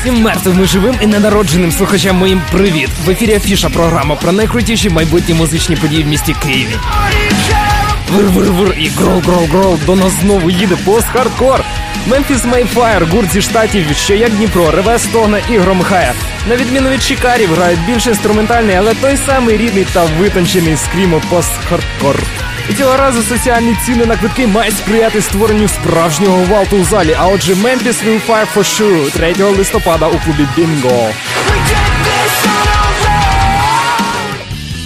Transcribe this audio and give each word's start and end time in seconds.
Всім 0.00 0.22
мертвим 0.22 0.64
і 0.64 0.66
живим 0.66 0.94
і 1.00 1.06
ненародженим 1.06 1.72
слухачам 1.72 2.16
моїм 2.16 2.42
привіт! 2.50 2.88
В 3.04 3.10
ефірі 3.10 3.34
Афіша 3.34 3.68
програма 3.68 4.14
про 4.16 4.32
найкрутіші 4.32 4.90
майбутні 4.90 5.34
музичні 5.34 5.76
події 5.76 6.02
в 6.02 6.06
місті 6.06 6.34
Києві. 6.42 6.76
Вир-вир-вир 8.12 8.74
і 8.78 8.88
growl-growl-growl, 8.88 9.78
до 9.86 9.96
нас 9.96 10.12
знову 10.20 10.50
їде 10.50 10.76
пост-хардкор. 10.84 11.60
Memphis 12.06 12.44
May 12.44 12.67
Fire, 12.67 13.06
гурт 13.06 13.32
зі 13.32 13.42
штатів, 13.42 13.86
що 13.96 14.14
як 14.14 14.30
Дніпро, 14.30 14.70
реве 14.70 14.98
стогне 14.98 15.40
і 15.50 15.58
громхає. 15.58 16.12
На 16.48 16.56
відміну 16.56 16.90
від 16.90 17.02
Чикарів, 17.02 17.54
грають 17.54 17.80
більш 17.86 18.06
інструментальний, 18.06 18.76
але 18.76 18.94
той 18.94 19.16
самий 19.26 19.56
рідний 19.56 19.86
та 19.92 20.04
витончений 20.04 20.76
screamo 20.76 21.22
пост-хардкор. 21.30 22.16
І 22.70 22.74
цього 22.74 22.96
разу 22.96 23.22
соціальні 23.22 23.76
ціни 23.86 24.06
на 24.06 24.16
квитки 24.16 24.46
мають 24.46 24.76
сприяти 24.76 25.20
створенню 25.22 25.68
справжнього 25.68 26.44
гвалту 26.44 26.76
у 26.76 26.84
залі. 26.84 27.16
А 27.18 27.26
отже, 27.26 27.54
Memphis 27.54 28.04
will 28.04 28.20
fire 28.28 28.46
for 28.54 28.64
sure 28.64 29.34
3 29.34 29.44
листопада 29.44 30.06
у 30.06 30.18
клубі 30.18 30.48
Бінго. 30.56 31.10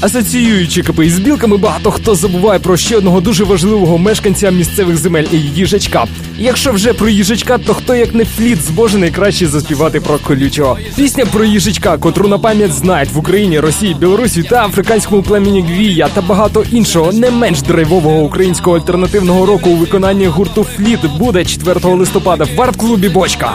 Асоціюючи 0.07 0.83
КПІ 0.83 1.11
з 1.11 1.19
білками, 1.19 1.57
багато 1.57 1.91
хто 1.91 2.15
забуває 2.15 2.61
про 2.61 2.77
ще 2.77 2.97
одного 2.97 3.21
дуже 3.21 3.45
важливого 3.45 3.99
мешканця 3.99 4.51
місцевих 4.51 4.97
земель 4.97 5.25
їжачка. 5.33 6.05
Якщо 6.39 6.73
вже 6.73 6.93
про 6.93 7.09
їжачка, 7.09 7.59
то 7.59 7.75
хто 7.75 7.95
як 7.95 8.15
не 8.15 8.25
фліт 8.25 8.63
збожений 8.63 9.11
краще 9.11 9.47
заспівати 9.47 10.01
про 10.01 10.19
колючого. 10.19 10.79
Пісня 10.97 11.27
про 11.27 11.45
їжачка, 11.45 11.99
котру 11.99 12.29
на 12.29 12.39
пам'ять 12.39 12.73
знають 12.73 13.13
в 13.13 13.19
Україні, 13.19 13.61
Росії, 13.61 13.95
Білорусі 13.95 14.43
та 14.43 14.67
африканському 14.67 15.23
племені 15.23 15.63
Гвія 15.63 16.09
та 16.09 16.23
багато 16.23 16.65
іншого 16.71 17.13
не 17.13 17.31
менш 17.31 17.63
драйвового 17.63 18.23
українського 18.23 18.77
альтернативного 18.77 19.47
року 19.47 19.71
у 19.71 19.77
виконанні 19.77 20.27
гурту 20.27 20.65
Фліт 20.65 21.01
буде 21.19 21.45
4 21.45 21.81
листопада 21.85 22.47
в 22.57 22.63
арт-клубі 22.63 23.09
Бочка. 23.09 23.53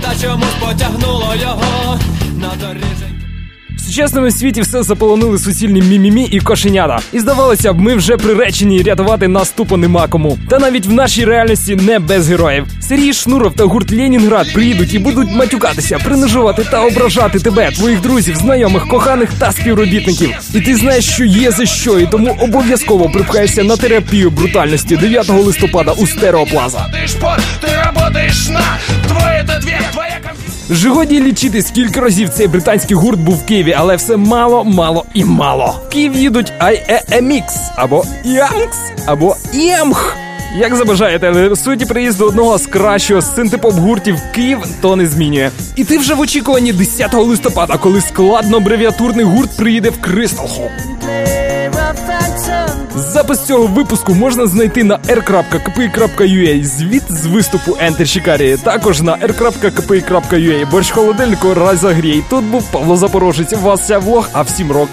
Та 0.00 0.14
чомусь 0.22 0.46
потягнуло 0.60 1.34
його. 1.42 1.71
В 3.92 3.94
сучасному 3.94 4.30
світі 4.30 4.60
все 4.60 4.82
заполонили 4.82 5.38
суцільні 5.38 5.82
мімімі 5.82 6.24
і 6.24 6.40
кошенята. 6.40 6.98
І 7.12 7.20
здавалося 7.20 7.72
б, 7.72 7.80
ми 7.80 7.94
вже 7.94 8.16
приречені 8.16 8.82
рятувати 8.82 9.28
нас 9.28 9.50
тупо 9.50 9.76
нема 9.76 10.06
кому. 10.06 10.38
Та 10.48 10.58
навіть 10.58 10.86
в 10.86 10.92
нашій 10.92 11.24
реальності 11.24 11.76
не 11.76 11.98
без 11.98 12.28
героїв. 12.28 12.66
Сергій 12.80 13.12
Шнуров 13.12 13.54
та 13.54 13.64
гурт 13.64 13.92
Ленінград 13.92 14.52
приїдуть 14.52 14.94
і 14.94 14.98
будуть 14.98 15.30
матюкатися, 15.32 15.98
принижувати 15.98 16.64
та 16.70 16.84
ображати 16.84 17.38
тебе, 17.38 17.70
твоїх 17.70 18.00
друзів, 18.00 18.36
знайомих, 18.36 18.88
коханих 18.88 19.30
та 19.38 19.52
співробітників. 19.52 20.30
І 20.54 20.60
ти 20.60 20.76
знаєш, 20.76 21.04
що 21.04 21.24
є 21.24 21.50
за 21.50 21.66
що, 21.66 21.98
і 21.98 22.06
тому 22.06 22.36
обов'язково 22.40 23.10
припхаєшся 23.10 23.64
на 23.64 23.76
терапію 23.76 24.30
брутальності 24.30 24.96
9 24.96 25.28
листопада 25.28 25.92
у 25.92 26.06
стереоплаза. 26.06 26.86
Вже 30.72 30.88
годі 30.88 31.20
лічити, 31.20 31.62
скільки 31.62 32.00
разів 32.00 32.28
цей 32.28 32.46
британський 32.46 32.96
гурт 32.96 33.20
був 33.20 33.34
в 33.36 33.44
Києві, 33.44 33.74
але 33.78 33.96
все 33.96 34.16
мало, 34.16 34.64
мало 34.64 35.04
і 35.14 35.24
мало. 35.24 35.80
В 35.86 35.88
Київ 35.88 36.16
їдуть 36.16 36.52
IEMX, 36.60 37.42
або 37.76 38.04
IAMX, 38.26 38.68
або 39.06 39.36
IAMH. 39.54 40.04
Як 40.58 40.74
забажаєте, 40.76 41.28
але 41.28 41.48
суті 41.56 41.86
приїзду 41.86 42.26
одного 42.26 42.58
з 42.58 42.66
кращого 42.66 43.22
синтепоп 43.22 43.74
гуртів 43.74 44.16
Київ 44.34 44.58
то 44.80 44.96
не 44.96 45.06
змінює. 45.06 45.50
І 45.76 45.84
ти 45.84 45.98
вже 45.98 46.14
в 46.14 46.20
очікуванні 46.20 46.72
10 46.72 47.14
листопада, 47.14 47.76
коли 47.78 48.00
складно 48.00 48.56
абревіатурний 48.56 49.24
гурт 49.24 49.56
приїде 49.56 49.90
в 49.90 49.96
Hall. 49.96 50.70
Запис 52.94 53.46
цього 53.46 53.66
випуску 53.66 54.14
можна 54.14 54.46
знайти 54.46 54.84
на 54.84 54.98
r.kpi.ua 54.98 56.64
звіт 56.64 57.02
з 57.08 57.26
виступу 57.26 57.72
Enter 57.72 58.06
Шікарі. 58.06 58.56
Також 58.64 59.02
на 59.02 59.16
r.kpi.ua 59.16 60.70
борщ 60.70 60.90
холодильнику 60.90 61.54
розогрій. 61.54 62.24
Тут 62.30 62.44
був 62.44 62.72
Павло 62.72 62.96
Запорожець. 62.96 63.52
Вас 63.52 63.90
влог, 63.90 64.28
а 64.32 64.42
всім 64.42 64.72
рок. 64.72 64.88